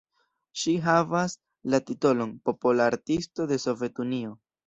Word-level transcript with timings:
Ŝi 0.61 0.71
havas 0.85 1.35
la 1.73 1.81
titolon 1.91 2.33
"Popola 2.49 2.89
Artisto 2.93 3.47
de 3.53 3.59
Sovetunio". 3.67 4.35